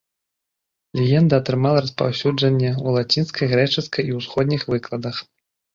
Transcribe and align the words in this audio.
Легенда 0.99 1.33
атрымала 1.41 1.83
распаўсюджанне 1.87 2.71
у 2.87 2.97
лацінскай, 2.99 3.45
грэчаскай 3.53 4.03
і 4.13 4.21
ўсходніх 4.23 4.61
выкладах. 4.75 5.15